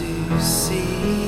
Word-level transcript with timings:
throw 0.00 1.27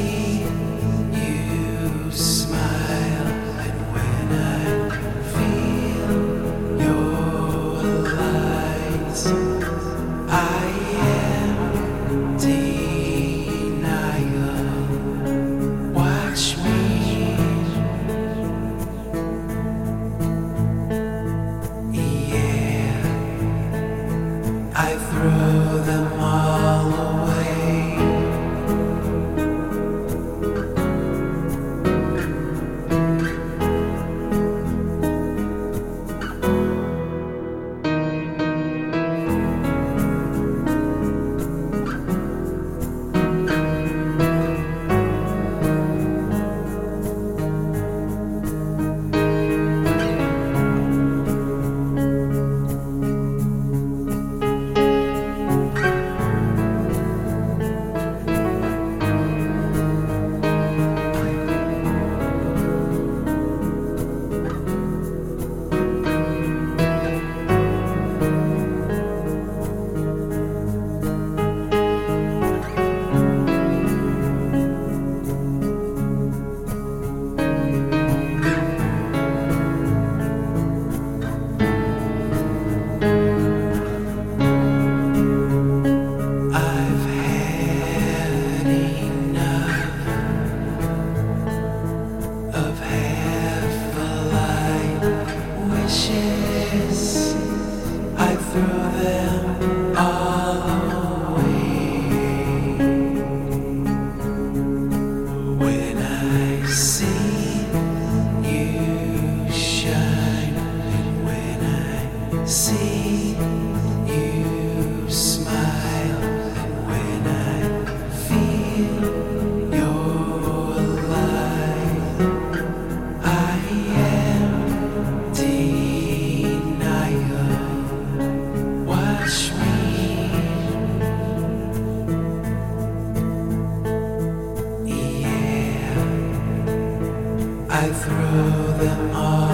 all 139.09 139.50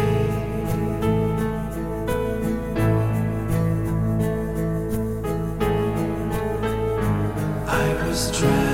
I 7.68 8.06
was. 8.06 8.73